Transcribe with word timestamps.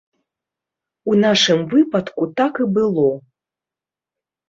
У 1.11 1.19
нашым 1.25 1.59
выпадку 1.75 2.23
так 2.43 2.53
і 2.67 2.69
было. 2.79 3.09